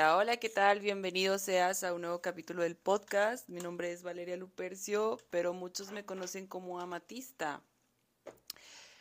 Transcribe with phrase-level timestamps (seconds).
[0.00, 0.78] Hola, ¿qué tal?
[0.78, 3.48] Bienvenido seas a un nuevo capítulo del podcast.
[3.48, 7.64] Mi nombre es Valeria Lupercio, pero muchos me conocen como Amatista.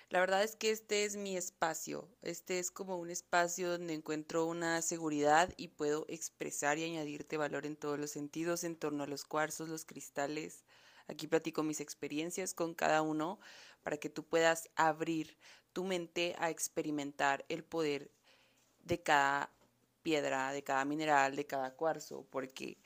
[0.09, 2.09] La verdad es que este es mi espacio.
[2.23, 7.67] Este es como un espacio donde encuentro una seguridad y puedo expresar y añadirte valor
[7.67, 10.63] en todos los sentidos en torno a los cuarzos, los cristales.
[11.07, 13.39] Aquí platico mis experiencias con cada uno
[13.83, 15.37] para que tú puedas abrir
[15.73, 18.09] tu mente a experimentar el poder
[18.79, 19.51] de cada
[20.07, 22.77] piedra, de cada mineral, de cada cuarzo, porque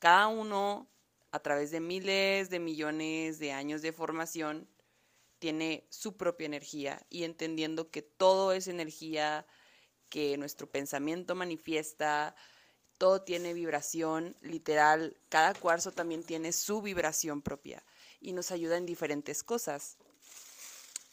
[0.00, 0.90] cada uno,
[1.30, 4.68] a través de miles de millones de años de formación,
[5.38, 9.46] tiene su propia energía y entendiendo que todo es energía,
[10.08, 12.34] que nuestro pensamiento manifiesta,
[12.98, 17.84] todo tiene vibración, literal, cada cuarzo también tiene su vibración propia
[18.20, 19.96] y nos ayuda en diferentes cosas.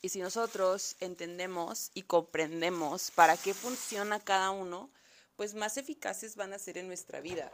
[0.02, 4.90] Y si nosotros entendemos y comprendemos para qué funciona cada uno,
[5.42, 7.52] pues más eficaces van a ser en nuestra vida.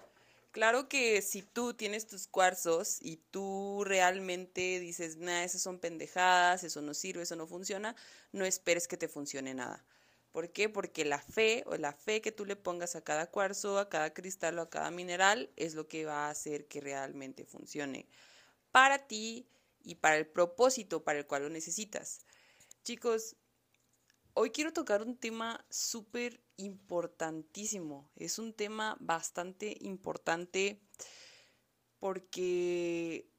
[0.51, 6.65] Claro que si tú tienes tus cuarzos y tú realmente dices, nah, esas son pendejadas,
[6.65, 7.95] eso no sirve, eso no funciona,
[8.33, 9.85] no esperes que te funcione nada.
[10.33, 10.67] ¿Por qué?
[10.67, 14.13] Porque la fe o la fe que tú le pongas a cada cuarzo, a cada
[14.13, 18.05] cristal o a cada mineral es lo que va a hacer que realmente funcione
[18.73, 19.47] para ti
[19.81, 22.25] y para el propósito para el cual lo necesitas.
[22.83, 23.37] Chicos,
[24.33, 28.09] hoy quiero tocar un tema súper importantísimo.
[28.15, 30.81] Es un tema bastante importante
[31.99, 33.29] porque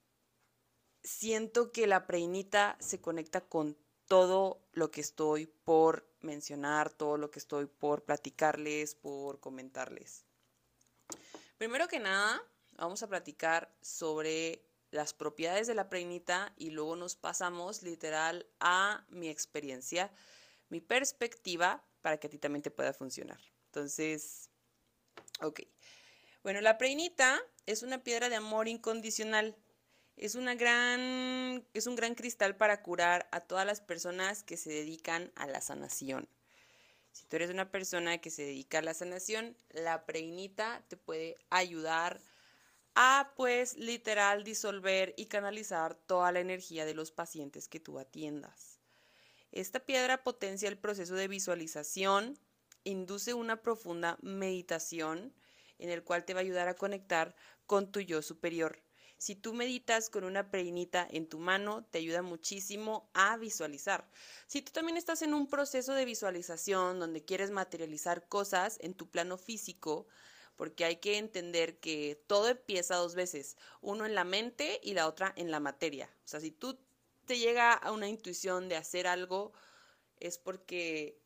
[1.03, 7.31] siento que la preinita se conecta con todo lo que estoy por mencionar, todo lo
[7.31, 10.25] que estoy por platicarles, por comentarles.
[11.59, 17.17] Primero que nada, vamos a platicar sobre las propiedades de la preinita y luego nos
[17.17, 20.11] pasamos literal a mi experiencia
[20.69, 23.41] mi perspectiva para que a ti también te pueda funcionar.
[23.67, 24.51] Entonces,
[25.41, 25.61] ok.
[26.43, 29.56] Bueno, la preinita es una piedra de amor incondicional.
[30.17, 34.71] Es, una gran, es un gran cristal para curar a todas las personas que se
[34.71, 36.28] dedican a la sanación.
[37.12, 41.37] Si tú eres una persona que se dedica a la sanación, la preinita te puede
[41.51, 42.21] ayudar
[42.95, 48.78] a, pues, literal, disolver y canalizar toda la energía de los pacientes que tú atiendas.
[49.53, 52.38] Esta piedra potencia el proceso de visualización,
[52.84, 55.34] induce una profunda meditación
[55.78, 57.34] en el cual te va a ayudar a conectar
[57.66, 58.82] con tu yo superior.
[59.19, 64.09] Si tú meditas con una preinita en tu mano, te ayuda muchísimo a visualizar.
[64.47, 69.10] Si tú también estás en un proceso de visualización donde quieres materializar cosas en tu
[69.10, 70.06] plano físico,
[70.54, 75.09] porque hay que entender que todo empieza dos veces, uno en la mente y la
[75.09, 76.09] otra en la materia.
[76.25, 76.78] O sea, si tú
[77.28, 79.53] te llega a una intuición de hacer algo,
[80.19, 81.21] es porque,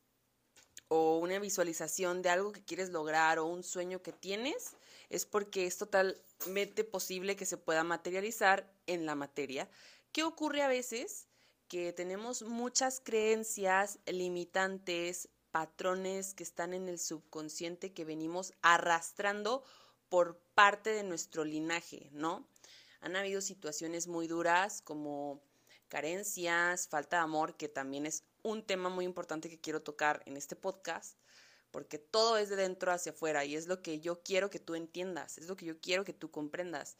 [0.88, 4.72] o una visualización de algo que quieres lograr o un sueño que tienes,
[5.08, 9.70] es porque es totalmente posible que se pueda materializar en la materia.
[10.10, 11.28] ¿Qué ocurre a veces?
[11.68, 19.62] Que tenemos muchas creencias limitantes, patrones que están en el subconsciente que venimos arrastrando
[20.08, 22.48] por parte de nuestro linaje, ¿no?
[23.00, 25.42] Han habido situaciones muy duras como
[25.92, 30.38] carencias, falta de amor, que también es un tema muy importante que quiero tocar en
[30.38, 31.18] este podcast,
[31.70, 34.74] porque todo es de dentro hacia afuera y es lo que yo quiero que tú
[34.74, 36.96] entiendas, es lo que yo quiero que tú comprendas.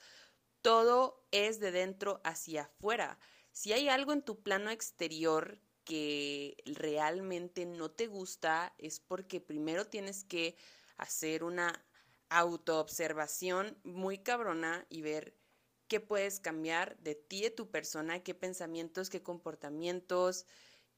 [0.61, 3.19] Todo es de dentro hacia afuera.
[3.51, 9.87] Si hay algo en tu plano exterior que realmente no te gusta, es porque primero
[9.87, 10.55] tienes que
[10.99, 11.83] hacer una
[12.29, 15.42] autoobservación muy cabrona y ver
[15.93, 20.47] qué puedes cambiar de ti, de tu persona, qué pensamientos, qué comportamientos,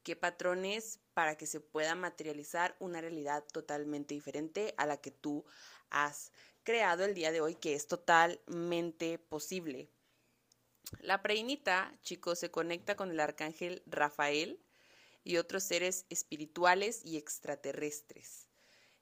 [0.03, 5.43] qué patrones para que se pueda materializar una realidad totalmente diferente a la que tú
[5.89, 6.31] has
[6.63, 9.89] creado el día de hoy, que es totalmente posible.
[11.01, 14.61] La preinita, chicos, se conecta con el arcángel Rafael
[15.25, 18.47] y otros seres espirituales y extraterrestres.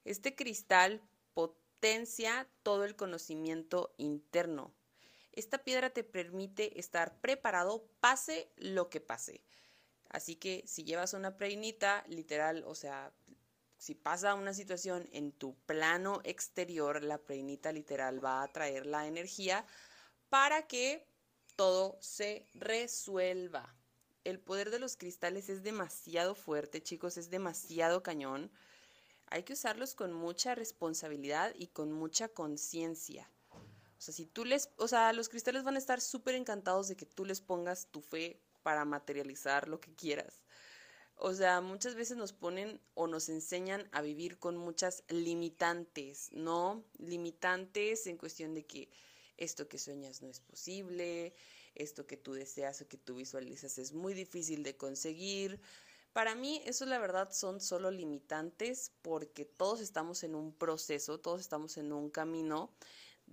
[0.04, 1.00] Este cristal
[1.34, 4.74] potencia todo el conocimiento interno,
[5.36, 9.42] esta piedra te permite estar preparado pase lo que pase.
[10.08, 13.12] Así que si llevas una preinita, literal, o sea,
[13.78, 19.06] si pasa una situación en tu plano exterior, la preinita literal va a traer la
[19.06, 19.66] energía
[20.28, 21.06] para que
[21.56, 23.74] todo se resuelva.
[24.24, 28.50] El poder de los cristales es demasiado fuerte, chicos, es demasiado cañón.
[29.26, 33.28] Hay que usarlos con mucha responsabilidad y con mucha conciencia.
[33.98, 36.96] O sea, si tú les, o sea, los cristales van a estar súper encantados de
[36.96, 40.42] que tú les pongas tu fe para materializar lo que quieras.
[41.16, 46.84] O sea, muchas veces nos ponen o nos enseñan a vivir con muchas limitantes, ¿no?
[46.98, 48.90] Limitantes en cuestión de que
[49.36, 51.34] esto que sueñas no es posible,
[51.74, 55.60] esto que tú deseas o que tú visualizas es muy difícil de conseguir.
[56.12, 61.40] Para mí eso la verdad son solo limitantes porque todos estamos en un proceso, todos
[61.40, 62.72] estamos en un camino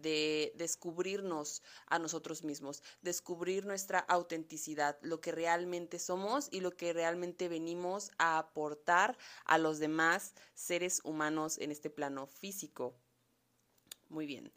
[0.01, 6.93] de descubrirnos a nosotros mismos, descubrir nuestra autenticidad, lo que realmente somos y lo que
[6.93, 12.95] realmente venimos a aportar a los demás seres humanos en este plano físico.
[14.09, 14.51] Muy bien.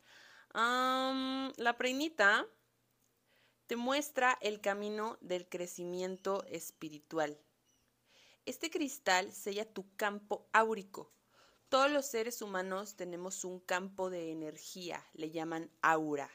[0.52, 2.46] la preinita
[3.66, 7.38] te muestra el camino del crecimiento espiritual.
[8.46, 11.10] Este cristal sella tu campo áurico.
[11.74, 16.30] Todos los seres humanos tenemos un campo de energía, le llaman aura.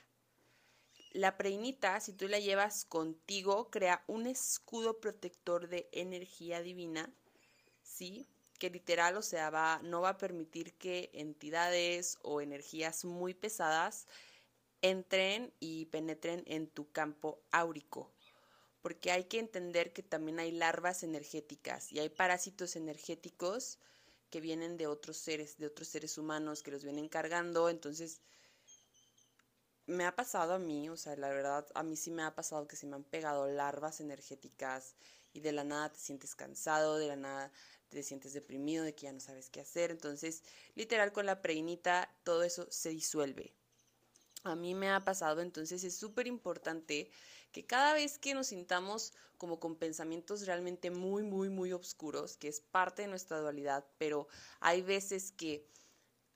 [1.13, 7.09] La preinita, si tú la llevas contigo, crea un escudo protector de energía divina,
[7.81, 8.27] ¿sí?
[8.59, 14.07] Que literal, o sea, va, no va a permitir que entidades o energías muy pesadas
[14.81, 18.11] entren y penetren en tu campo áurico.
[18.81, 23.79] Porque hay que entender que también hay larvas energéticas y hay parásitos energéticos
[24.29, 27.69] que vienen de otros seres, de otros seres humanos que los vienen cargando.
[27.69, 28.21] Entonces,
[29.85, 32.67] me ha pasado a mí, o sea, la verdad, a mí sí me ha pasado
[32.67, 34.95] que se me han pegado larvas energéticas
[35.33, 37.51] y de la nada te sientes cansado, de la nada
[37.89, 39.91] te sientes deprimido, de que ya no sabes qué hacer.
[39.91, 40.43] Entonces,
[40.75, 43.53] literal, con la preinita todo eso se disuelve
[44.43, 47.11] a mí me ha pasado, entonces es súper importante
[47.51, 52.47] que cada vez que nos sintamos como con pensamientos realmente muy, muy, muy oscuros, que
[52.47, 54.27] es parte de nuestra dualidad, pero
[54.59, 55.65] hay veces que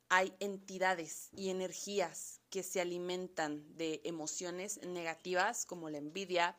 [0.09, 6.57] hay entidades y energías que se alimentan de emociones negativas como la envidia,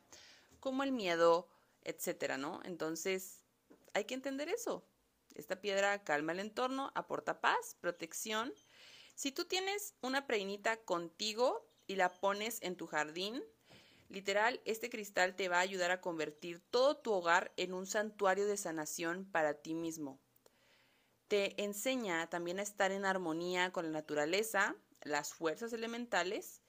[0.60, 1.48] como el miedo,
[1.82, 2.60] etcétera, ¿no?
[2.64, 3.40] Entonces,
[3.92, 4.84] hay que entender eso.
[5.34, 8.52] Esta piedra calma el entorno, aporta paz, protección
[9.14, 13.42] si tú tienes una preinita contigo y la pones en tu jardín,
[14.14, 18.46] literal, este cristal te va a ayudar a convertir todo tu hogar en un santuario
[18.46, 20.20] de sanación para ti mismo.
[21.28, 26.62] Te enseña también a estar en armonía con la naturaleza, las fuerzas elementales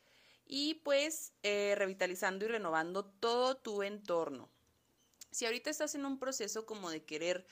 [0.45, 4.49] y pues eh, revitalizando y renovando todo tu entorno.
[5.31, 7.45] Si ahorita estás en un proceso como de querer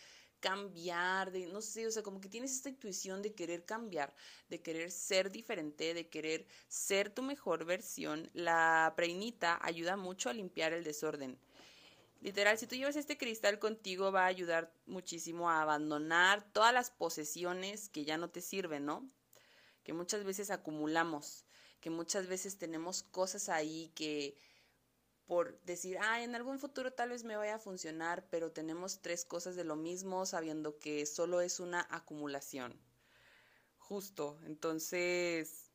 [0.44, 4.14] cambiar, de, no sé, o sea, como que tienes esta intuición de querer cambiar,
[4.50, 10.34] de querer ser diferente, de querer ser tu mejor versión, la preinita ayuda mucho a
[10.34, 11.40] limpiar el desorden.
[12.20, 16.92] Literal, si tú llevas este cristal contigo va a ayudar muchísimo a abandonar todas las
[16.92, 19.10] posesiones que ya no te sirven, ¿no?
[19.86, 21.46] Que muchas veces acumulamos,
[21.80, 24.36] que muchas veces tenemos cosas ahí que
[25.26, 29.26] por decir, ah, en algún futuro tal vez me vaya a funcionar, pero tenemos tres
[29.26, 32.80] cosas de lo mismo sabiendo que solo es una acumulación.
[33.78, 35.72] Justo, entonces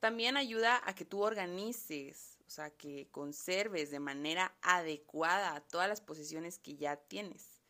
[0.00, 6.00] también ayuda a que tú organices, o sea, que conserves de manera adecuada todas las
[6.00, 7.62] posiciones que ya tienes.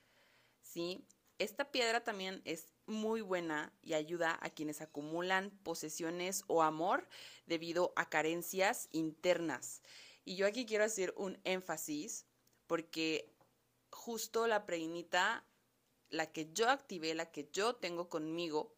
[0.61, 1.07] ¿Sí?
[1.39, 7.09] Esta piedra también es muy buena y ayuda a quienes acumulan posesiones o amor
[7.47, 9.83] debido a carencias internas.
[10.27, 12.27] Y yo aquí quiero hacer un énfasis
[12.67, 13.33] porque
[13.91, 15.47] justo la preinita,
[16.11, 18.75] la que yo activé, la que yo tengo conmigo,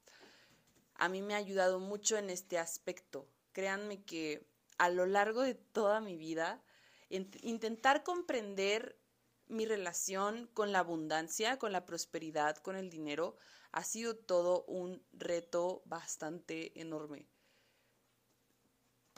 [0.95, 3.27] a mí me ha ayudado mucho en este aspecto.
[3.53, 6.63] Créanme que a lo largo de toda mi vida,
[7.09, 9.01] intentar comprender
[9.47, 13.39] mi relación con la abundancia, con la prosperidad, con el dinero,
[13.73, 17.27] ha sido todo un reto bastante enorme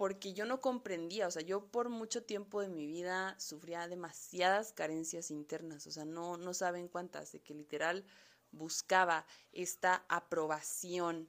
[0.01, 4.73] porque yo no comprendía, o sea, yo por mucho tiempo de mi vida sufría demasiadas
[4.73, 8.07] carencias internas, o sea, no, no saben cuántas, de que literal
[8.51, 11.29] buscaba esta aprobación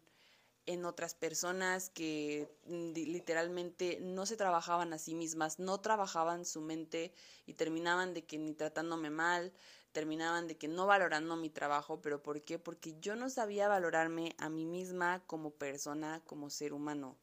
[0.68, 6.62] en otras personas que mm, literalmente no se trabajaban a sí mismas, no trabajaban su
[6.62, 7.12] mente
[7.46, 9.52] y terminaban de que ni tratándome mal,
[9.92, 12.58] terminaban de que no valorando mi trabajo, pero ¿por qué?
[12.58, 17.18] Porque yo no sabía valorarme a mí misma como persona, como ser humano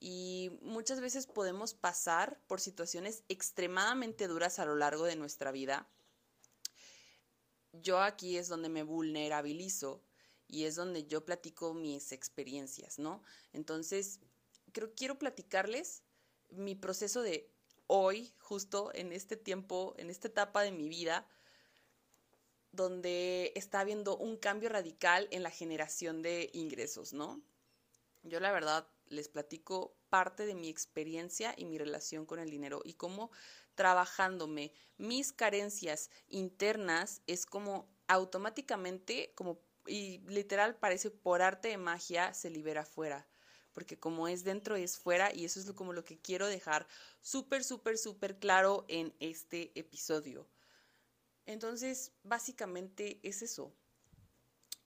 [0.00, 5.86] y muchas veces podemos pasar por situaciones extremadamente duras a lo largo de nuestra vida.
[7.72, 10.02] Yo aquí es donde me vulnerabilizo
[10.48, 13.22] y es donde yo platico mis experiencias, ¿no?
[13.52, 14.20] Entonces,
[14.72, 16.02] creo, quiero platicarles
[16.48, 17.52] mi proceso de
[17.86, 21.28] hoy, justo en este tiempo, en esta etapa de mi vida,
[22.72, 27.42] donde está habiendo un cambio radical en la generación de ingresos, ¿no?
[28.22, 32.80] Yo la verdad les platico parte de mi experiencia y mi relación con el dinero
[32.84, 33.30] y cómo
[33.74, 42.34] trabajándome mis carencias internas, es como automáticamente, como y literal parece por arte de magia,
[42.34, 43.26] se libera fuera.
[43.72, 46.86] Porque como es dentro, es fuera, y eso es como lo que quiero dejar
[47.20, 50.48] súper, súper, súper claro en este episodio.
[51.46, 53.72] Entonces, básicamente es eso.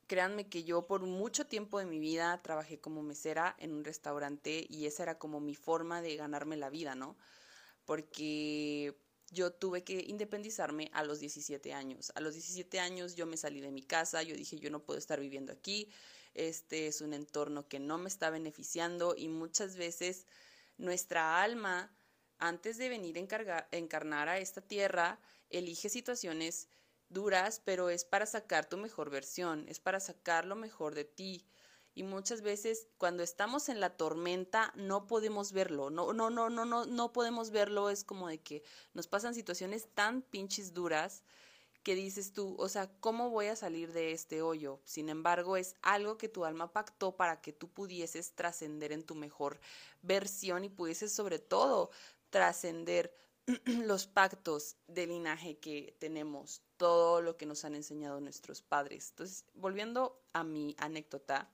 [0.07, 4.67] Créanme que yo por mucho tiempo de mi vida trabajé como mesera en un restaurante
[4.69, 7.17] y esa era como mi forma de ganarme la vida, ¿no?
[7.85, 8.97] Porque
[9.31, 12.13] yo tuve que independizarme a los 17 años.
[12.15, 14.99] A los 17 años yo me salí de mi casa, yo dije yo no puedo
[14.99, 15.91] estar viviendo aquí,
[16.35, 20.27] este es un entorno que no me está beneficiando y muchas veces
[20.77, 21.97] nuestra alma,
[22.39, 25.21] antes de venir a encarnar a esta tierra,
[25.51, 26.69] elige situaciones
[27.09, 31.47] duras, pero es para sacar tu mejor versión, es para sacar lo mejor de ti.
[31.97, 36.65] Y muchas veces cuando estamos en la tormenta no podemos verlo, no, no, no, no,
[36.65, 41.23] no, no podemos verlo, es como de que nos pasan situaciones tan pinches duras
[41.85, 44.81] que dices tú, o sea, ¿cómo voy a salir de este hoyo?
[44.85, 49.15] Sin embargo, es algo que tu alma pactó para que tú pudieses trascender en tu
[49.15, 49.61] mejor
[50.03, 51.91] versión y pudieses sobre todo
[52.31, 53.15] trascender
[53.67, 59.11] los pactos de linaje que tenemos, todo lo que nos han enseñado nuestros padres.
[59.11, 61.51] Entonces, volviendo a mi anécdota,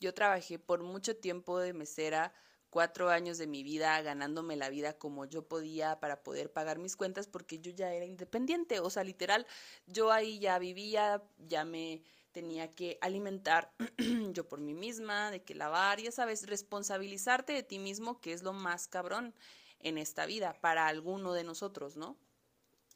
[0.00, 2.32] yo trabajé por mucho tiempo de mesera,
[2.70, 6.96] cuatro años de mi vida ganándome la vida como yo podía para poder pagar mis
[6.96, 9.46] cuentas porque yo ya era independiente, o sea, literal,
[9.86, 13.72] yo ahí ya vivía, ya me tenía que alimentar
[14.32, 18.42] yo por mí misma, de que lavar, ya sabes, responsabilizarte de ti mismo, que es
[18.42, 19.34] lo más cabrón
[19.80, 22.16] en esta vida para alguno de nosotros, ¿no?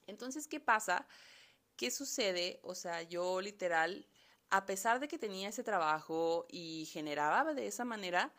[0.06, 1.06] Entonces, ¿qué pasa?
[1.76, 2.60] ¿Qué sucede?
[2.62, 4.06] O sea, yo literal,
[4.50, 8.32] a pesar de que tenía ese trabajo y generaba de esa manera,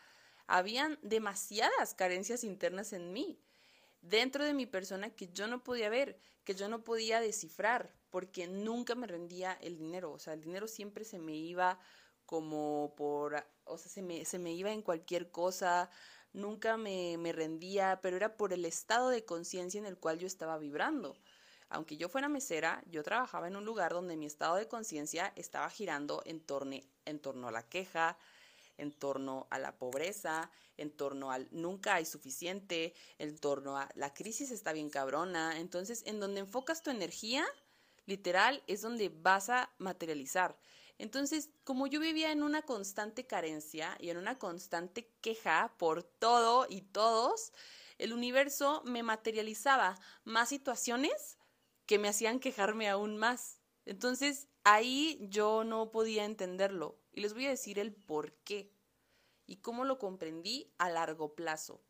[0.47, 3.39] habían demasiadas carencias internas en mí,
[4.01, 8.47] dentro de mi persona que yo no podía ver, que yo no podía descifrar, porque
[8.47, 11.79] nunca me rendía el dinero, o sea, el dinero siempre se me iba
[12.25, 15.89] como por, o sea, se me, se me iba en cualquier cosa,
[16.34, 20.28] nunca me, me rendía, pero era por el estado de conciencia en el cual yo
[20.28, 21.16] estaba vibrando.
[21.70, 25.70] Aunque yo fuera mesera, yo trabajaba en un lugar donde mi estado de conciencia estaba
[25.70, 26.75] girando en torno,
[27.06, 28.18] en torno a la queja,
[28.78, 34.13] en torno a la pobreza, en torno al nunca hay suficiente, en torno a la
[34.13, 35.60] crisis está bien cabrona.
[35.60, 37.46] Entonces, en donde enfocas tu energía,
[38.06, 40.58] literal, es donde vas a materializar.
[40.97, 46.67] Entonces, como yo vivía en una constante carencia y en una constante queja por todo
[46.69, 47.51] y todos,
[47.97, 51.38] el universo me materializaba más situaciones
[51.85, 53.59] que me hacían quejarme aún más.
[53.85, 56.97] Entonces, ahí yo no podía entenderlo.
[57.12, 58.71] Y les voy a decir el por qué
[59.45, 61.81] y cómo lo comprendí a largo plazo.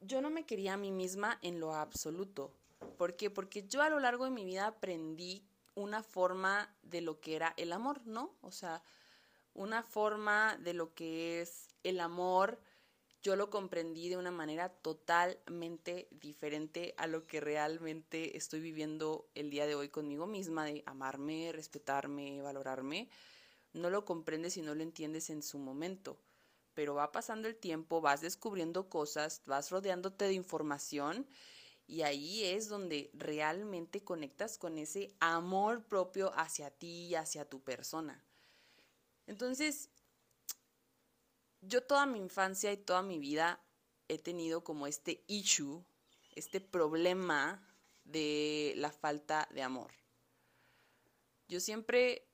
[0.00, 2.52] Yo no me quería a mí misma en lo absoluto.
[2.96, 3.30] ¿Por qué?
[3.30, 5.44] Porque yo a lo largo de mi vida aprendí
[5.76, 8.34] una forma de lo que era el amor, ¿no?
[8.40, 8.82] O sea,
[9.54, 12.60] una forma de lo que es el amor,
[13.22, 19.50] yo lo comprendí de una manera totalmente diferente a lo que realmente estoy viviendo el
[19.50, 23.08] día de hoy conmigo misma, de amarme, respetarme, valorarme.
[23.72, 26.18] No lo comprendes y no lo entiendes en su momento,
[26.72, 31.26] pero va pasando el tiempo, vas descubriendo cosas, vas rodeándote de información
[31.86, 37.62] y ahí es donde realmente conectas con ese amor propio hacia ti y hacia tu
[37.62, 38.24] persona.
[39.26, 39.90] Entonces,
[41.60, 43.60] yo toda mi infancia y toda mi vida
[44.08, 45.84] he tenido como este issue,
[46.34, 47.62] este problema
[48.04, 49.92] de la falta de amor.
[51.48, 52.26] Yo siempre,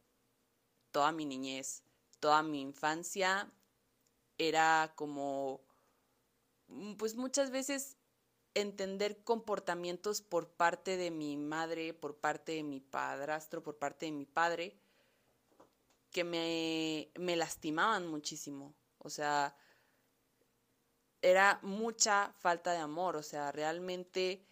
[0.91, 1.83] toda mi niñez,
[2.21, 3.51] toda mi infancia,
[4.39, 5.61] era como,
[6.99, 7.97] pues muchas veces
[8.55, 14.13] entender comportamientos por parte de mi madre, por parte de mi padrastro, por parte de
[14.13, 14.77] mi padre,
[16.11, 18.75] que me, me lastimaban muchísimo.
[18.99, 19.57] O sea,
[21.23, 24.47] era mucha falta de amor, o sea, realmente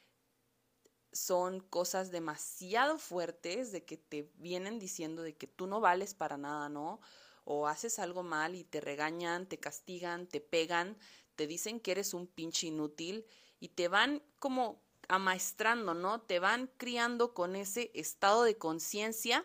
[1.13, 6.37] son cosas demasiado fuertes de que te vienen diciendo de que tú no vales para
[6.37, 7.01] nada, ¿no?
[7.45, 10.97] O haces algo mal y te regañan, te castigan, te pegan,
[11.35, 13.27] te dicen que eres un pinche inútil
[13.61, 16.23] y te van como amaestrando, ¿no?
[16.23, 19.45] Te van criando con ese estado de conciencia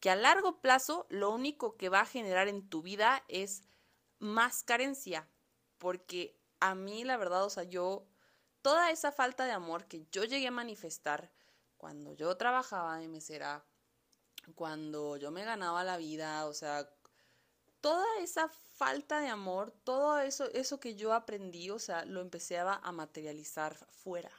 [0.00, 3.62] que a largo plazo lo único que va a generar en tu vida es
[4.18, 5.28] más carencia,
[5.78, 8.06] porque a mí la verdad, o sea, yo,
[8.62, 11.32] toda esa falta de amor que yo llegué a manifestar
[11.76, 13.64] cuando yo trabajaba de mesera,
[14.54, 16.90] cuando yo me ganaba la vida, o sea,
[17.86, 22.58] toda esa falta de amor, todo eso, eso que yo aprendí, o sea, lo empecé
[22.58, 24.32] a materializar fuera.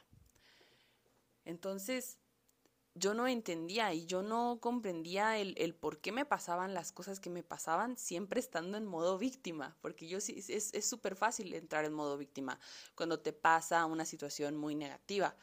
[1.46, 2.18] Entonces,
[2.92, 7.30] yo no entendía y yo no comprendía el, por qué me pasaban las cosas que
[7.30, 12.18] me pasaban siempre estando en modo víctima, porque yo es súper fácil entrar en modo
[12.18, 12.60] víctima
[12.94, 15.34] cuando te pasa una situación muy negativa.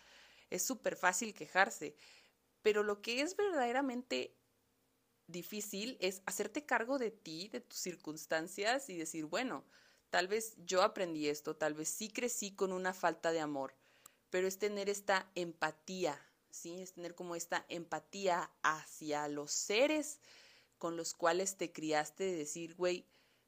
[0.51, 1.95] Es súper fácil quejarse,
[2.61, 4.37] pero lo que es verdaderamente
[5.27, 9.63] difícil es hacerte cargo de ti, de tus circunstancias y decir, bueno,
[10.09, 13.75] tal vez yo aprendí esto, tal vez sí crecí con una falta de amor,
[14.29, 16.19] pero es tener esta empatía
[16.55, 16.81] ¿sí?
[16.81, 20.19] Es tener como esta empatía hacia los seres
[20.77, 23.05] con los cuales te criaste, de decir, güey,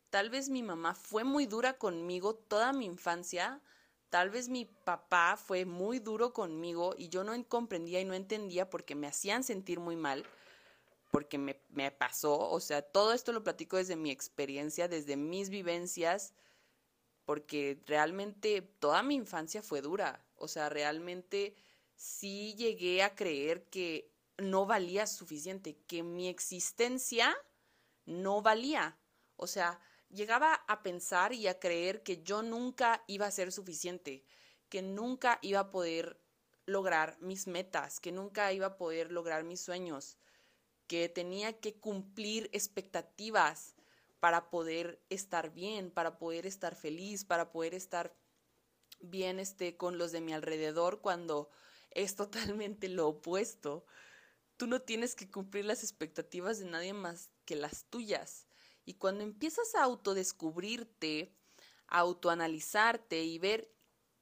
[0.10, 3.62] tal vez mi mamá fue muy dura conmigo toda mi infancia,
[4.10, 8.70] tal vez mi papá fue muy duro conmigo y yo no comprendía y no entendía
[8.70, 10.26] porque me hacían sentir muy mal,
[11.12, 15.50] porque me, me pasó, o sea, todo esto lo platico desde mi experiencia, desde mis
[15.50, 16.34] vivencias,
[17.26, 21.56] porque realmente toda mi infancia fue dura, o sea, realmente
[21.96, 27.36] sí llegué a creer que no valía suficiente, que mi existencia
[28.06, 28.98] no valía.
[29.36, 34.24] O sea, llegaba a pensar y a creer que yo nunca iba a ser suficiente,
[34.70, 36.22] que nunca iba a poder
[36.66, 40.18] lograr mis metas, que nunca iba a poder lograr mis sueños,
[40.88, 43.75] que tenía que cumplir expectativas
[44.20, 48.15] para poder estar bien, para poder estar feliz, para poder estar
[49.00, 51.50] bien este con los de mi alrededor cuando
[51.91, 53.86] es totalmente lo opuesto.
[54.58, 58.48] Tú no tienes que cumplir las expectativas de nadie más que las tuyas.
[58.86, 61.36] Y cuando empiezas a autodescubrirte,
[61.88, 63.72] a autoanalizarte y ver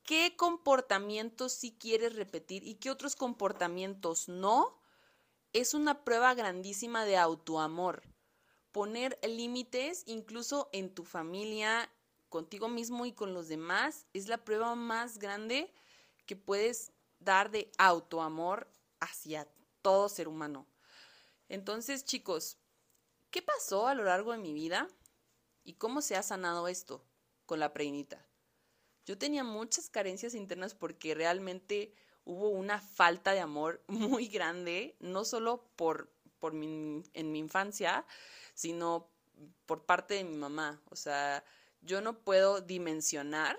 [0.03, 4.77] qué comportamientos sí quieres repetir y qué otros comportamientos no,
[5.55, 8.03] es una prueba grandísima de autoamor.
[8.73, 11.89] Poner límites incluso en tu familia,
[12.27, 15.73] contigo mismo y con los demás, es la prueba más grande
[16.25, 18.69] que puedes dar de autoamor
[18.99, 19.47] hacia
[19.81, 20.67] todo ser humano.
[21.47, 22.57] Entonces, chicos,
[23.31, 24.89] ¿qué pasó a lo largo de mi vida
[25.63, 27.01] y cómo se ha sanado esto
[27.45, 28.27] con la preinita?
[29.05, 35.23] Yo tenía muchas carencias internas porque realmente hubo una falta de amor muy grande, no
[35.23, 36.09] solo por,
[36.51, 38.05] mi, en mi infancia,
[38.53, 39.09] sino
[39.65, 40.81] por parte de mi mamá.
[40.89, 41.43] O sea,
[41.81, 43.57] yo no puedo dimensionar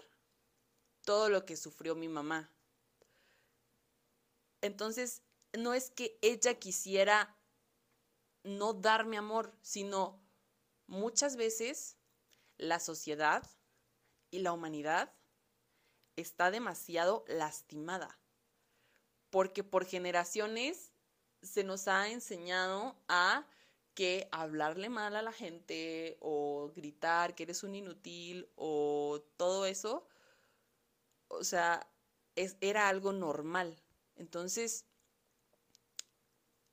[1.05, 2.51] todo lo que sufrió mi mamá.
[4.61, 7.37] Entonces, no es que ella quisiera
[8.43, 10.21] no darme amor, sino
[10.87, 11.97] muchas veces
[12.59, 13.49] la sociedad
[14.31, 15.13] y la humanidad
[16.17, 18.19] está demasiado lastimada,
[19.31, 20.93] porque por generaciones
[21.43, 23.47] se nos ha enseñado a
[23.95, 30.07] que hablarle mal a la gente o gritar que eres un inútil o todo eso,
[31.29, 31.89] o sea,
[32.35, 33.83] es, era algo normal.
[34.17, 34.85] Entonces,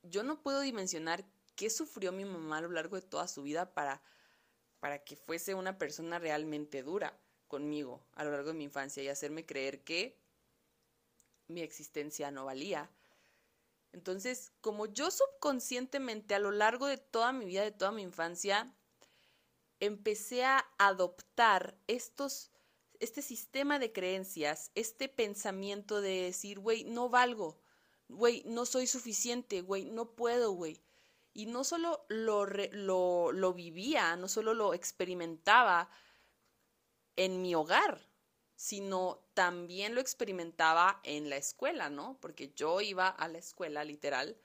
[0.03, 3.73] yo no puedo dimensionar qué sufrió mi mamá a lo largo de toda su vida
[3.73, 4.01] para,
[4.79, 9.07] para que fuese una persona realmente dura conmigo a lo largo de mi infancia y
[9.07, 10.17] hacerme creer que
[11.47, 12.89] mi existencia no valía.
[13.91, 18.75] Entonces, como yo subconscientemente a lo largo de toda mi vida, de toda mi infancia,
[19.79, 22.53] empecé a adoptar estos
[23.03, 27.61] este sistema de creencias, este pensamiento de decir, güey, no valgo,
[28.07, 30.81] güey, no soy suficiente, güey, no puedo, güey.
[31.33, 35.89] Y no solo lo, lo, lo vivía, no solo lo experimentaba
[37.15, 38.07] en mi hogar,
[38.55, 42.17] sino también lo experimentaba en la escuela, ¿no?
[42.21, 44.37] Porque yo iba a la escuela, literal.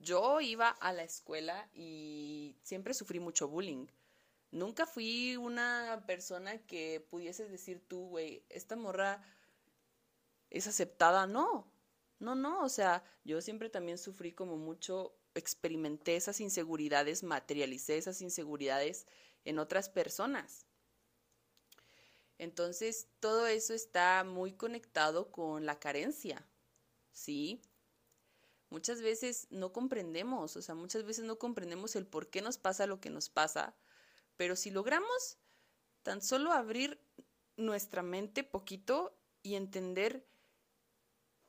[0.00, 3.86] Yo iba a la escuela y siempre sufrí mucho bullying
[4.52, 9.24] nunca fui una persona que pudieses decir tú, güey, esta morra
[10.50, 11.26] es aceptada.
[11.26, 11.66] No,
[12.20, 18.20] no, no, o sea, yo siempre también sufrí como mucho, experimenté esas inseguridades, materialicé esas
[18.20, 19.06] inseguridades
[19.44, 20.66] en otras personas.
[22.38, 26.46] Entonces, todo eso está muy conectado con la carencia,
[27.12, 27.62] ¿sí?
[28.70, 32.86] Muchas veces no comprendemos, o sea, muchas veces no comprendemos el por qué nos pasa
[32.86, 33.76] lo que nos pasa,
[34.36, 35.38] pero si logramos
[36.02, 36.98] tan solo abrir
[37.56, 40.26] nuestra mente poquito y entender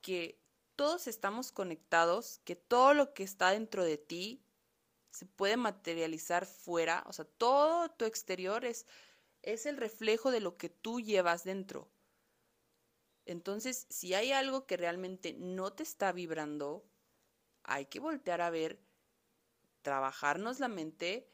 [0.01, 0.43] que
[0.75, 4.43] todos estamos conectados, que todo lo que está dentro de ti
[5.11, 8.85] se puede materializar fuera, o sea, todo tu exterior es,
[9.43, 11.91] es el reflejo de lo que tú llevas dentro.
[13.25, 16.85] Entonces, si hay algo que realmente no te está vibrando,
[17.63, 18.81] hay que voltear a ver,
[19.81, 21.29] trabajarnos la mente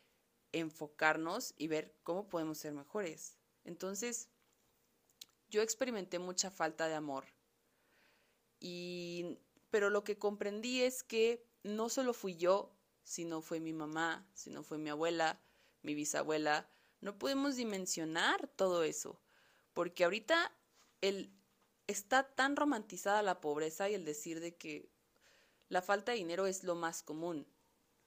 [0.52, 3.38] enfocarnos y ver cómo podemos ser mejores.
[3.64, 4.30] Entonces,
[5.50, 7.26] yo experimenté mucha falta de amor.
[8.60, 14.28] Y pero lo que comprendí es que no solo fui yo, sino fue mi mamá,
[14.34, 15.42] sino fue mi abuela,
[15.84, 16.70] mi bisabuela,
[17.02, 19.20] no podemos dimensionar todo eso,
[19.74, 20.52] porque ahorita
[21.02, 21.32] el
[21.90, 24.92] está tan romantizada la pobreza y el decir de que
[25.70, 27.48] la falta de dinero es lo más común.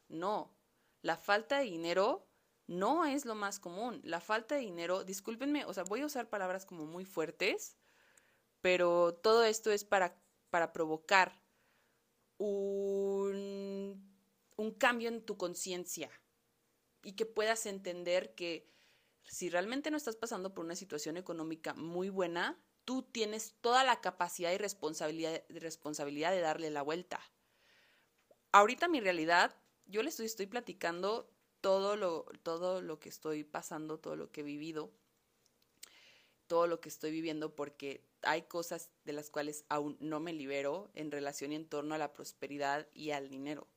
[0.09, 0.55] No,
[1.01, 2.29] la falta de dinero
[2.69, 4.01] no es lo más común.
[4.05, 7.77] La falta de dinero, discúlpenme, o sea, voy a usar palabras como muy fuertes,
[8.61, 10.17] pero todo esto es para,
[10.51, 11.43] para provocar
[12.39, 14.01] un,
[14.57, 16.09] un cambio en tu conciencia
[17.03, 18.71] y que puedas entender que
[19.25, 24.01] si realmente no estás pasando por una situación económica muy buena, tú tienes toda la
[24.01, 27.21] capacidad y responsabilidad, de darle la vuelta.
[28.51, 29.57] Ahorita mi realidad,
[29.87, 31.31] yo les estoy, estoy platicando
[31.61, 34.93] todo lo, todo lo que estoy pasando, todo lo que he vivido,
[36.47, 40.91] todo lo que estoy viviendo, porque hay cosas de las cuales aún no me libero
[40.95, 43.69] en relación y en torno a la prosperidad y al dinero.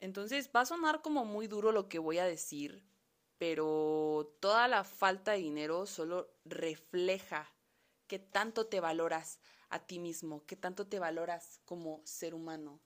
[0.00, 2.84] Entonces va a sonar como muy duro lo que voy a decir,
[3.42, 7.52] pero toda la falta de dinero solo refleja
[8.06, 12.80] qué tanto te valoras a ti mismo, qué tanto te valoras como ser humano.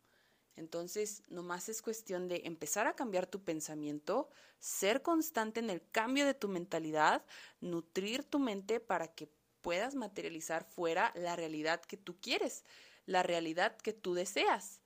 [0.55, 6.25] Entonces, nomás es cuestión de empezar a cambiar tu pensamiento, ser constante en el cambio
[6.25, 7.23] de tu mentalidad,
[7.61, 9.29] nutrir tu mente para que
[9.61, 12.65] puedas materializar fuera la realidad que tú quieres,
[13.05, 14.81] la realidad que tú deseas.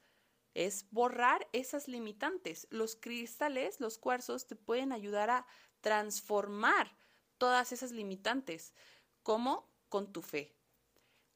[0.54, 2.66] Es borrar esas limitantes.
[2.70, 5.46] Los cristales, los cuarzos, te pueden ayudar a
[5.80, 6.96] transformar
[7.38, 8.74] todas esas limitantes.
[9.22, 9.68] ¿Cómo?
[9.88, 10.60] Con tu fe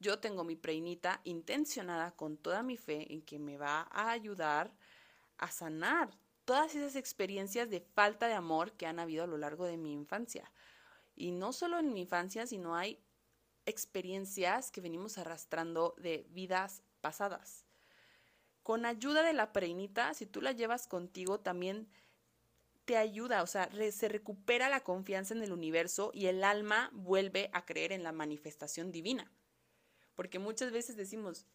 [0.04, 4.70] yo tengo mi preinita intencionada con toda mi fe en que me va a ayudar
[5.38, 6.10] a sanar
[6.44, 9.92] todas esas experiencias de falta de amor que han habido a lo largo de mi
[9.92, 10.52] infancia.
[11.16, 13.02] Y no solo en mi infancia, sino hay
[13.64, 17.63] experiencias que venimos arrastrando de vidas pasadas.
[18.64, 21.86] Con ayuda de la preinita, si tú la llevas contigo, también
[22.86, 27.50] te ayuda, o sea, se recupera la confianza en el universo y el alma vuelve
[27.52, 29.30] a creer en la manifestación divina.
[30.14, 31.46] Porque muchas veces decimos,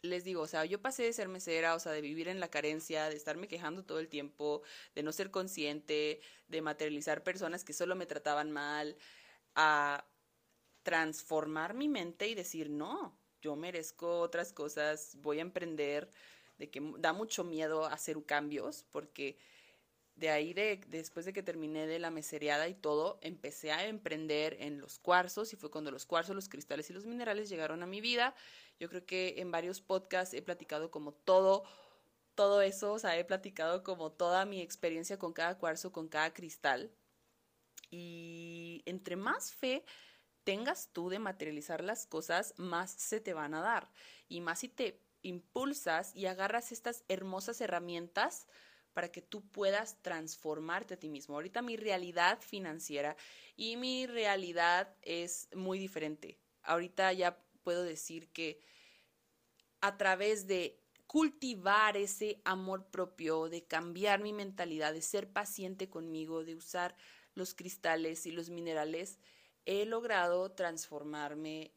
[0.00, 2.48] les digo, o sea, yo pasé de ser mesera, o sea, de vivir en la
[2.48, 4.62] carencia, de estarme quejando todo el tiempo,
[4.94, 8.96] de no ser consciente, de materializar personas que solo me trataban mal,
[9.54, 10.08] a
[10.82, 16.10] transformar mi mente y decir, no, yo merezco otras cosas, voy a emprender,
[16.58, 19.36] de que da mucho miedo hacer cambios, porque
[20.14, 24.56] de ahí, de, después de que terminé de la mesereada y todo, empecé a emprender
[24.60, 27.86] en los cuarzos y fue cuando los cuarzos, los cristales y los minerales llegaron a
[27.86, 28.34] mi vida.
[28.78, 31.64] Yo creo que en varios podcasts he platicado como todo,
[32.34, 36.32] todo eso, o sea, he platicado como toda mi experiencia con cada cuarzo, con cada
[36.32, 36.90] cristal.
[37.90, 39.84] Y entre más fe
[40.44, 43.90] tengas tú de materializar las cosas, más se te van a dar.
[44.28, 48.46] Y más si te impulsas y agarras estas hermosas herramientas,
[48.92, 51.34] para que tú puedas transformarte a ti mismo.
[51.34, 53.16] Ahorita mi realidad financiera
[53.56, 56.38] y mi realidad es muy diferente.
[56.62, 58.60] Ahorita ya puedo decir que
[59.80, 66.44] a través de cultivar ese amor propio, de cambiar mi mentalidad, de ser paciente conmigo,
[66.44, 66.96] de usar
[67.34, 69.18] los cristales y los minerales,
[69.66, 71.72] he logrado transformarme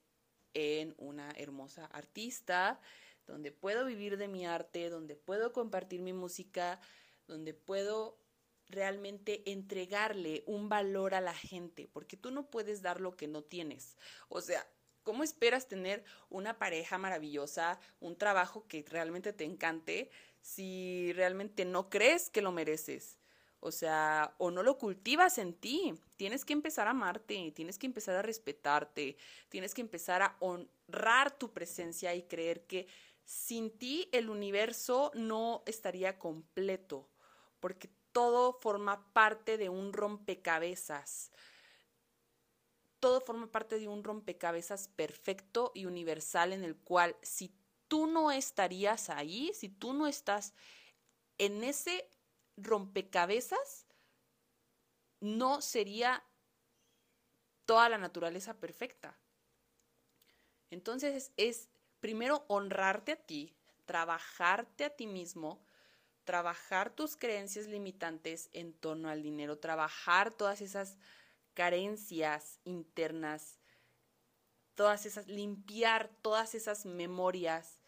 [0.53, 2.79] en una hermosa artista,
[3.25, 6.79] donde puedo vivir de mi arte, donde puedo compartir mi música,
[7.27, 8.19] donde puedo
[8.67, 13.43] realmente entregarle un valor a la gente, porque tú no puedes dar lo que no
[13.43, 13.97] tienes.
[14.29, 14.67] O sea,
[15.03, 20.09] ¿cómo esperas tener una pareja maravillosa, un trabajo que realmente te encante,
[20.41, 23.19] si realmente no crees que lo mereces?
[23.65, 25.95] O sea, o no lo cultivas en ti.
[26.17, 29.17] Tienes que empezar a amarte, tienes que empezar a respetarte,
[29.49, 32.87] tienes que empezar a honrar tu presencia y creer que
[33.23, 37.09] sin ti el universo no estaría completo
[37.59, 41.31] porque todo forma parte de un rompecabezas.
[42.99, 47.51] Todo forma parte de un rompecabezas perfecto y universal en el cual si
[47.87, 50.53] tú no estarías ahí, si tú no estás
[51.39, 52.07] en ese
[52.57, 53.85] rompecabezas,
[55.19, 56.23] no sería
[57.65, 59.17] toda la naturaleza perfecta.
[60.69, 65.65] Entonces es primero honrarte a ti, trabajarte a ti mismo,
[66.23, 70.97] trabajar tus creencias limitantes en torno al dinero, trabajar todas esas
[71.53, 73.59] carencias internas,
[74.75, 77.79] todas esas, limpiar todas esas memorias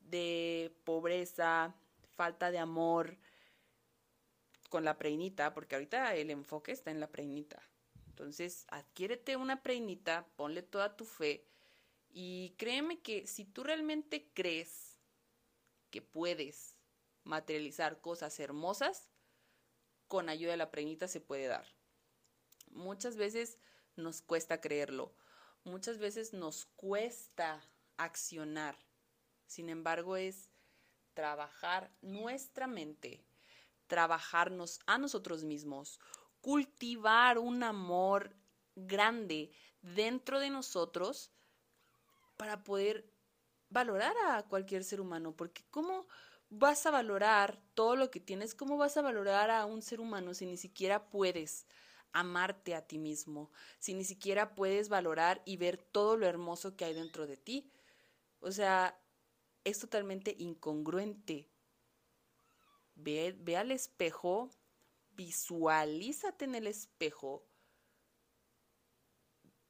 [0.00, 1.74] de pobreza,
[2.16, 3.16] falta de amor,
[4.68, 7.62] con la preinita, porque ahorita el enfoque está en la preinita.
[8.08, 11.48] Entonces, adquiérete una preinita, ponle toda tu fe
[12.10, 14.96] y créeme que si tú realmente crees
[15.90, 16.76] que puedes
[17.24, 19.10] materializar cosas hermosas,
[20.06, 21.66] con ayuda de la preinita se puede dar.
[22.70, 23.58] Muchas veces
[23.96, 25.14] nos cuesta creerlo,
[25.64, 28.78] muchas veces nos cuesta accionar.
[29.46, 30.50] Sin embargo, es
[31.14, 33.24] trabajar nuestra mente,
[33.86, 36.00] trabajarnos a nosotros mismos,
[36.40, 38.36] cultivar un amor
[38.74, 41.30] grande dentro de nosotros
[42.36, 43.10] para poder
[43.68, 46.06] valorar a cualquier ser humano, porque ¿cómo
[46.50, 48.54] vas a valorar todo lo que tienes?
[48.54, 51.66] ¿Cómo vas a valorar a un ser humano si ni siquiera puedes
[52.12, 53.50] amarte a ti mismo?
[53.78, 57.72] Si ni siquiera puedes valorar y ver todo lo hermoso que hay dentro de ti.
[58.40, 59.00] O sea,
[59.64, 61.50] es totalmente incongruente.
[62.94, 64.50] Ve, al espejo,
[65.10, 67.46] visualízate en el espejo,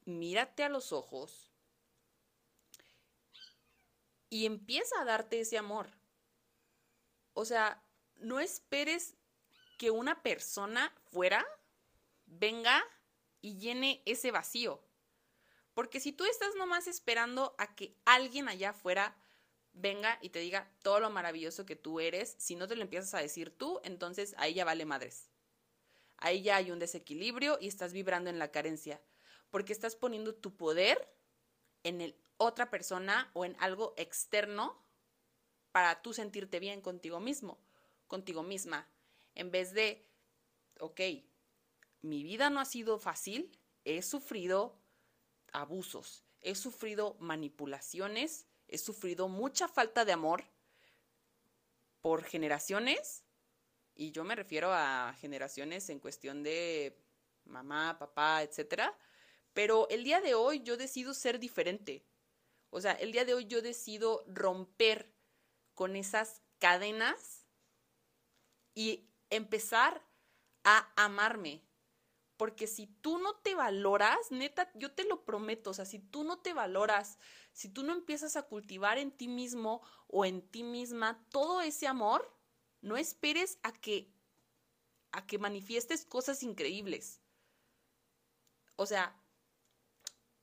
[0.05, 1.51] mírate a los ojos
[4.29, 5.89] y empieza a darte ese amor.
[7.33, 7.83] O sea,
[8.15, 9.15] no esperes
[9.77, 11.45] que una persona fuera
[12.25, 12.83] venga
[13.41, 14.83] y llene ese vacío.
[15.73, 19.17] Porque si tú estás nomás esperando a que alguien allá afuera
[19.75, 23.13] venga y te diga todo lo maravilloso que tú eres, si no te lo empiezas
[23.13, 25.29] a decir tú, entonces ahí ya vale madres.
[26.17, 29.01] Ahí ya hay un desequilibrio y estás vibrando en la carencia.
[29.51, 31.13] Porque estás poniendo tu poder
[31.83, 34.81] en el otra persona o en algo externo
[35.71, 37.59] para tú sentirte bien contigo mismo,
[38.07, 38.87] contigo misma,
[39.35, 40.07] en vez de,
[40.79, 41.01] ok,
[42.01, 44.79] mi vida no ha sido fácil, he sufrido
[45.51, 50.43] abusos, he sufrido manipulaciones, he sufrido mucha falta de amor
[52.01, 53.23] por generaciones,
[53.95, 56.97] y yo me refiero a generaciones en cuestión de
[57.45, 58.97] mamá, papá, etcétera,
[59.53, 62.05] pero el día de hoy yo decido ser diferente.
[62.69, 65.13] O sea, el día de hoy yo decido romper
[65.73, 67.45] con esas cadenas
[68.73, 70.05] y empezar
[70.63, 71.63] a amarme.
[72.37, 76.23] Porque si tú no te valoras, neta, yo te lo prometo, o sea, si tú
[76.23, 77.17] no te valoras,
[77.53, 81.87] si tú no empiezas a cultivar en ti mismo o en ti misma todo ese
[81.87, 82.33] amor,
[82.81, 84.13] no esperes a que
[85.11, 87.21] a que manifiestes cosas increíbles.
[88.75, 89.17] O sea,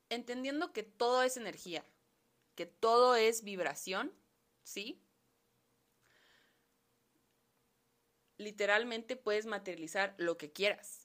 [0.08, 1.84] entendiendo que todo es energía,
[2.54, 4.14] que todo es vibración,
[4.62, 5.02] ¿sí?
[8.38, 11.01] Literalmente puedes materializar lo que quieras,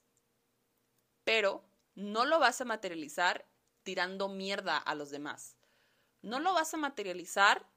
[1.28, 1.62] pero
[1.94, 3.46] no lo vas a materializar
[3.84, 5.58] tirando mierda a los demás.
[6.22, 7.70] No lo vas a materializar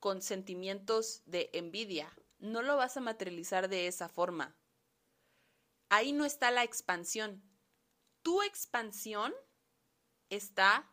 [0.00, 2.14] con sentimientos de envidia.
[2.40, 4.54] No lo vas a materializar de esa forma.
[5.88, 7.42] Ahí no está la expansión.
[8.20, 9.32] Tu expansión
[10.28, 10.92] está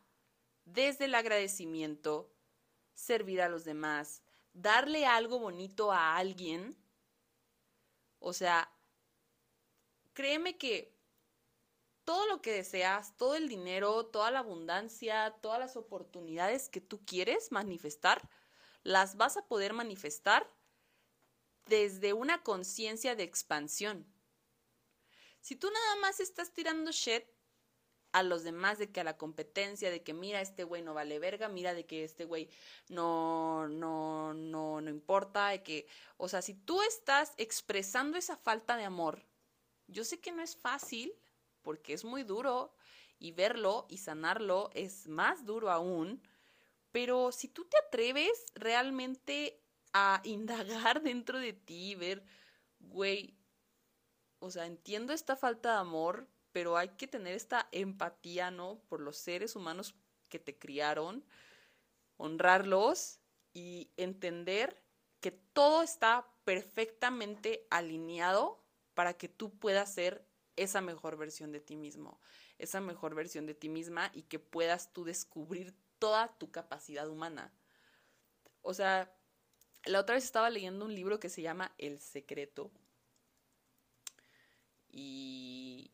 [0.64, 2.34] desde el agradecimiento,
[2.94, 4.22] servir a los demás,
[4.54, 6.82] darle algo bonito a alguien.
[8.18, 8.72] O sea,
[10.14, 10.98] créeme que
[12.10, 17.04] todo lo que deseas, todo el dinero, toda la abundancia, todas las oportunidades que tú
[17.06, 18.28] quieres manifestar,
[18.82, 20.52] las vas a poder manifestar
[21.66, 24.12] desde una conciencia de expansión.
[25.40, 27.22] Si tú nada más estás tirando shit,
[28.10, 31.20] a los demás de que a la competencia, de que mira, este güey no vale
[31.20, 32.50] verga, mira de que este güey
[32.88, 38.76] no, no, no, no importa, de que, o sea, si tú estás expresando esa falta
[38.76, 39.24] de amor,
[39.86, 41.14] yo sé que no es fácil,
[41.62, 42.74] porque es muy duro,
[43.20, 46.22] y verlo y sanarlo es más duro aún,
[46.90, 52.24] pero si tú te atreves realmente a indagar dentro de ti, ver,
[52.80, 53.36] güey,
[54.40, 58.80] o sea, entiendo esta falta de amor, pero hay que tener esta empatía, ¿no?
[58.88, 59.94] Por los seres humanos
[60.28, 61.24] que te criaron,
[62.16, 63.20] honrarlos
[63.52, 64.82] y entender
[65.20, 70.26] que todo está perfectamente alineado para que tú puedas ser
[70.62, 72.20] esa mejor versión de ti mismo,
[72.58, 77.52] esa mejor versión de ti misma y que puedas tú descubrir toda tu capacidad humana.
[78.60, 79.16] O sea,
[79.84, 82.70] la otra vez estaba leyendo un libro que se llama El Secreto
[84.90, 85.90] y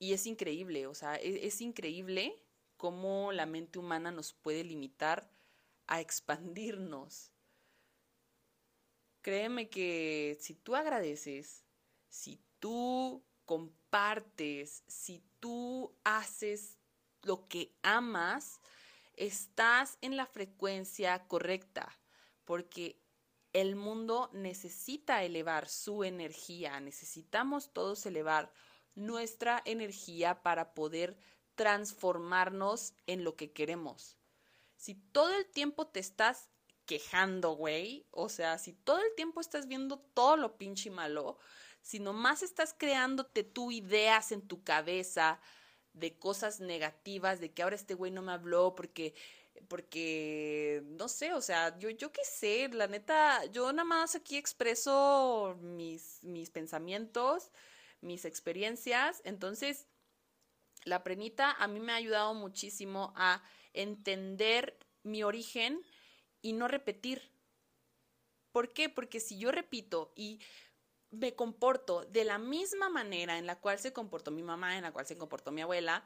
[0.00, 2.42] y es increíble, o sea, es, es increíble
[2.78, 5.30] cómo la mente humana nos puede limitar
[5.86, 7.30] a expandirnos.
[9.20, 11.66] Créeme que si tú agradeces,
[12.08, 16.78] si tú compartes, si tú haces
[17.22, 18.60] lo que amas,
[19.14, 21.98] estás en la frecuencia correcta,
[22.44, 23.00] porque
[23.52, 28.52] el mundo necesita elevar su energía, necesitamos todos elevar
[28.94, 31.18] nuestra energía para poder
[31.54, 34.16] transformarnos en lo que queremos.
[34.76, 36.48] Si todo el tiempo te estás
[36.86, 41.38] quejando, güey, o sea, si todo el tiempo estás viendo todo lo pinche malo,
[41.82, 45.40] si nomás estás creándote tú ideas en tu cabeza
[45.92, 49.14] de cosas negativas, de que ahora este güey no me habló porque
[49.68, 54.36] porque no sé, o sea, yo, yo qué sé, la neta, yo nada más aquí
[54.36, 57.50] expreso mis, mis pensamientos,
[58.00, 59.86] mis experiencias, entonces
[60.84, 65.80] la prenita a mí me ha ayudado muchísimo a entender mi origen
[66.42, 67.30] y no repetir.
[68.52, 68.88] ¿Por qué?
[68.88, 70.40] Porque si yo repito y
[71.10, 74.92] me comporto de la misma manera en la cual se comportó mi mamá, en la
[74.92, 76.04] cual se comportó mi abuela,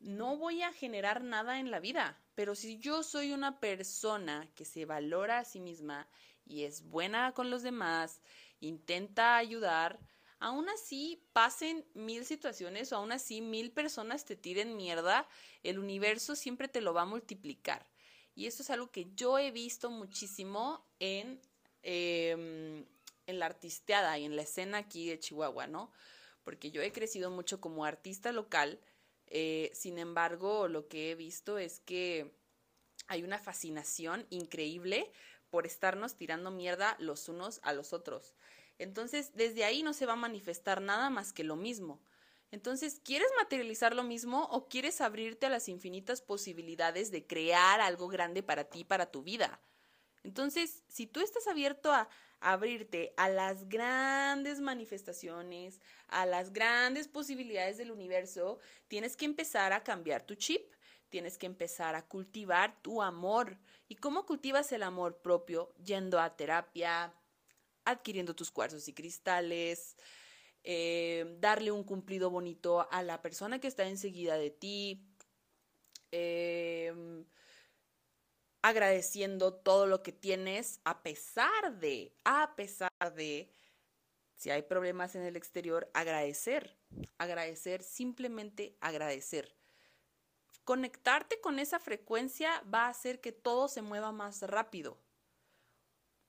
[0.00, 2.20] no voy a generar nada en la vida.
[2.34, 6.08] Pero si yo soy una persona que se valora a sí misma
[6.44, 8.20] y es buena con los demás,
[8.60, 10.00] intenta ayudar,
[10.38, 15.28] aún así pasen mil situaciones o aún así mil personas te tiren mierda,
[15.62, 17.86] el universo siempre te lo va a multiplicar.
[18.34, 21.40] Y eso es algo que yo he visto muchísimo en,
[21.82, 22.86] em,
[23.26, 25.92] en la artisteada y en la escena aquí de Chihuahua, ¿no?
[26.44, 28.80] Porque yo he crecido mucho como artista local
[29.34, 32.36] eh, sin embargo, lo que he visto es que
[33.06, 35.10] hay una fascinación increíble
[35.48, 38.34] por estarnos tirando mierda los unos a los otros.
[38.78, 42.02] Entonces, desde ahí no se va a manifestar nada más que lo mismo.
[42.50, 48.08] Entonces, ¿quieres materializar lo mismo o quieres abrirte a las infinitas posibilidades de crear algo
[48.08, 49.62] grande para ti, para tu vida?
[50.24, 52.08] Entonces, si tú estás abierto a
[52.40, 58.58] abrirte a las grandes manifestaciones, a las grandes posibilidades del universo,
[58.88, 60.72] tienes que empezar a cambiar tu chip,
[61.08, 63.58] tienes que empezar a cultivar tu amor.
[63.88, 65.72] ¿Y cómo cultivas el amor propio?
[65.82, 67.14] Yendo a terapia,
[67.84, 69.96] adquiriendo tus cuarzos y cristales,
[70.64, 75.06] eh, darle un cumplido bonito a la persona que está enseguida de ti.
[76.10, 77.24] Eh,
[78.62, 83.50] agradeciendo todo lo que tienes a pesar de, a pesar de,
[84.36, 86.76] si hay problemas en el exterior, agradecer,
[87.18, 89.56] agradecer, simplemente agradecer.
[90.64, 94.96] Conectarte con esa frecuencia va a hacer que todo se mueva más rápido.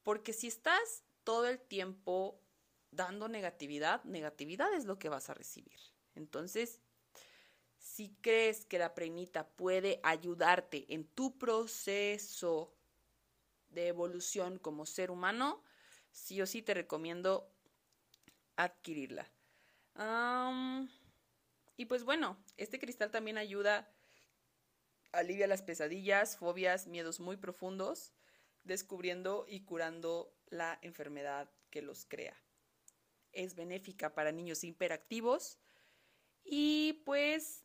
[0.02, 2.42] Porque si estás todo el tiempo
[2.90, 5.80] dando negatividad, negatividad es lo que vas a recibir.
[6.16, 6.80] Entonces,
[7.94, 12.74] si crees que la prenita puede ayudarte en tu proceso
[13.70, 15.64] de evolución como ser humano,
[16.12, 17.54] sí o sí te recomiendo
[18.56, 19.30] adquirirla.
[21.78, 23.94] y pues bueno, este cristal también ayuda,
[25.12, 28.12] alivia las pesadillas, fobias, miedos muy profundos,
[28.64, 32.36] descubriendo y curando la enfermedad que los crea.
[33.34, 35.60] Es benéfica para niños hiperactivos
[36.44, 37.64] y pues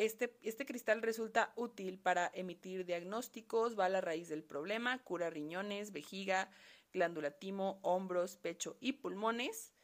[0.00, 5.28] este, este, cristal resulta útil para emitir diagnósticos, va a la raíz del problema, cura
[5.28, 6.50] riñones, vejiga,
[6.94, 9.74] glándula timo, hombros, pecho y pulmones.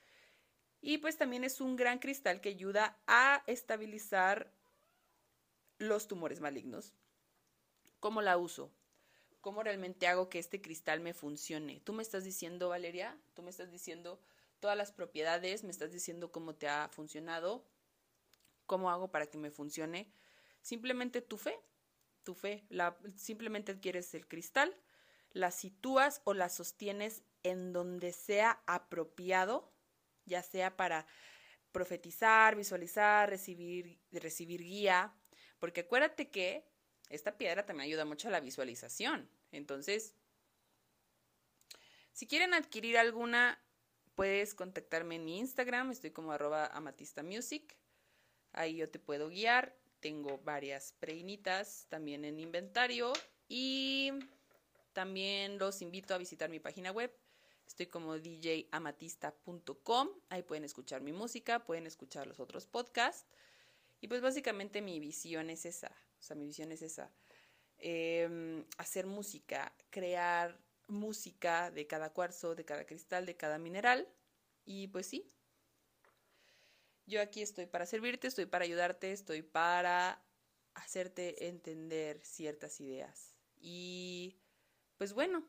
[0.81, 4.51] Y pues también es un gran cristal que ayuda a estabilizar
[5.77, 6.95] los tumores malignos.
[8.01, 8.73] ¿Cómo la uso?
[9.43, 11.81] ¿Cómo realmente hago que este cristal me funcione?
[11.81, 14.19] Tú me estás diciendo, Valeria, tú me estás diciendo
[14.61, 17.67] todas las propiedades, me estás diciendo cómo te ha funcionado.
[18.67, 20.13] ¿Cómo hago para que me funcione?
[20.61, 21.59] Simplemente tu fe,
[22.23, 22.67] tu fe,
[23.17, 24.77] simplemente adquieres el cristal,
[25.31, 29.73] la sitúas o la sostienes en donde sea apropiado,
[30.25, 31.07] ya sea para
[31.71, 35.15] profetizar, visualizar, recibir, recibir guía,
[35.59, 36.67] porque acuérdate que
[37.11, 39.31] esta piedra también ayuda mucho a la visualización.
[39.53, 40.15] Entonces,
[42.13, 43.63] si quieren adquirir alguna,
[44.15, 47.77] puedes contactarme en mi Instagram, estoy como arroba amatistamusic.
[48.57, 49.77] Ahí yo te puedo guiar.
[50.01, 53.13] Tengo varias preinitas también en inventario
[53.49, 54.13] y
[54.93, 57.15] también los invito a visitar mi página web.
[57.67, 60.09] Estoy como djamatista.com.
[60.31, 63.27] Ahí pueden escuchar mi música, pueden escuchar los otros podcasts.
[64.01, 65.93] Y pues básicamente mi visión es esa.
[66.19, 67.13] O sea, mi visión es esa.
[67.79, 74.09] Em, hacer música, crear música de cada cuarzo, de cada cristal, de cada mineral.
[74.65, 75.31] Y pues sí,
[77.07, 80.23] yo aquí estoy para servirte, estoy para ayudarte, estoy para
[80.75, 83.37] hacerte entender ciertas ideas.
[83.57, 84.37] Y
[84.99, 85.47] pues bueno,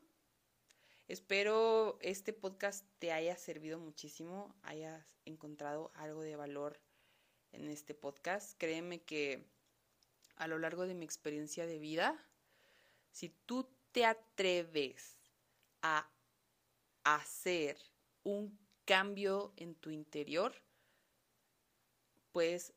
[1.08, 6.80] espero este podcast te haya servido muchísimo, hayas encontrado algo de valor
[7.52, 8.56] en este podcast.
[8.58, 9.44] Créeme que
[10.36, 12.24] a lo largo de mi experiencia de vida,
[13.10, 15.18] si tú te atreves
[15.82, 16.08] a
[17.02, 17.78] hacer
[18.22, 20.54] un cambio en tu interior,
[22.38, 22.72] puedes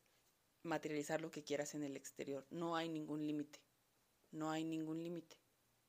[0.64, 2.44] materializar lo que quieras en el exterior.
[2.50, 3.60] No hay ningún límite.
[4.32, 5.36] No hay ningún límite.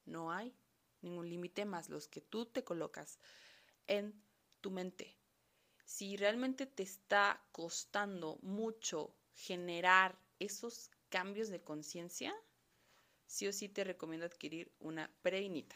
[0.05, 0.55] No hay
[1.01, 3.17] ningún límite más los que tú te colocas
[3.87, 4.13] en
[4.61, 5.17] tu mente.
[5.85, 12.31] Si realmente te está costando mucho generar esos cambios de conciencia,
[13.25, 15.75] sí o sí te recomiendo adquirir una preinita.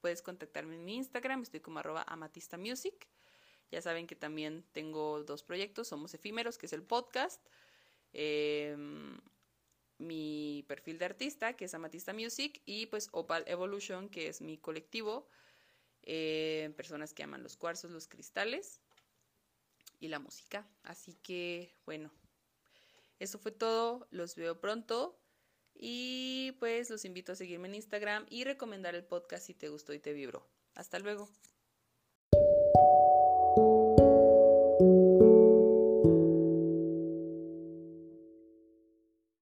[0.00, 3.08] Puedes contactarme en mi Instagram, estoy como arroba amatista music.
[3.70, 7.44] Ya saben que también tengo dos proyectos, Somos Efímeros, que es el podcast.
[8.12, 9.18] Em,
[9.98, 14.56] mi perfil de artista, que es Amatista Music, y pues Opal Evolution, que es mi
[14.58, 15.28] colectivo,
[16.02, 18.80] eh, personas que aman los cuarzos, los cristales
[20.00, 20.66] y la música.
[20.82, 22.12] Así que, bueno,
[23.18, 25.20] eso fue todo, los veo pronto
[25.74, 29.92] y pues los invito a seguirme en Instagram y recomendar el podcast si te gustó
[29.92, 30.48] y te vibró.
[30.74, 31.28] Hasta luego.